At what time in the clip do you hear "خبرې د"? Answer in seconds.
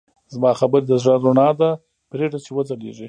0.59-0.91